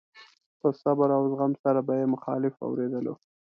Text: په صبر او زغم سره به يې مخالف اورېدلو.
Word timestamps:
په 0.59 0.67
صبر 0.81 1.09
او 1.17 1.23
زغم 1.31 1.53
سره 1.63 1.79
به 1.87 1.93
يې 1.99 2.05
مخالف 2.15 2.55
اورېدلو. 2.67 3.13